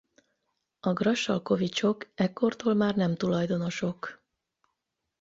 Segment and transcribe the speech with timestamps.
[0.79, 4.23] A Grassalkovichok ekkortól már nem tulajdonosok.